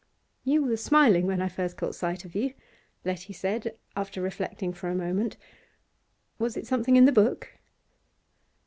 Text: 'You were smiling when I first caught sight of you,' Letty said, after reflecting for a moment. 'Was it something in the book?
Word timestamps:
'You 0.43 0.63
were 0.65 0.77
smiling 0.77 1.27
when 1.27 1.43
I 1.43 1.47
first 1.47 1.77
caught 1.77 1.93
sight 1.93 2.25
of 2.25 2.33
you,' 2.33 2.55
Letty 3.05 3.33
said, 3.33 3.77
after 3.95 4.19
reflecting 4.19 4.73
for 4.73 4.89
a 4.89 4.95
moment. 4.95 5.37
'Was 6.39 6.57
it 6.57 6.65
something 6.65 6.95
in 6.95 7.05
the 7.05 7.11
book? 7.11 7.59